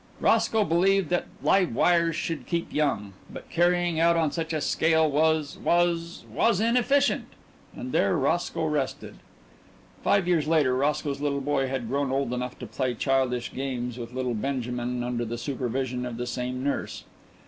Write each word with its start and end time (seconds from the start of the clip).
Roscoe 0.19 0.63
believed 0.63 1.09
that 1.09 1.27
"live 1.43 1.75
wires" 1.75 2.15
should 2.15 2.47
keep 2.47 2.73
young, 2.73 3.13
but 3.31 3.47
carrying 3.51 3.97
it 3.97 3.99
out 3.99 4.17
on 4.17 4.31
such 4.31 4.51
a 4.51 4.59
scale 4.59 5.07
was 5.07 5.59
was 5.63 6.25
was 6.31 6.59
inefficient. 6.59 7.25
And 7.75 7.91
there 7.91 8.17
Roscoe 8.17 8.65
rested. 8.65 9.17
Five 10.03 10.27
years 10.27 10.47
later 10.47 10.75
Roscoe's 10.75 11.21
little 11.21 11.39
boy 11.39 11.67
had 11.67 11.87
grown 11.87 12.11
old 12.11 12.33
enough 12.33 12.57
to 12.57 12.65
play 12.65 12.95
childish 12.95 13.53
games 13.53 13.99
with 13.99 14.11
little 14.11 14.33
Benjamin 14.33 15.03
under 15.03 15.23
the 15.23 15.37
supervision 15.37 16.03
of 16.07 16.17
the 16.17 16.25
same 16.25 16.63
nurse. 16.63 17.03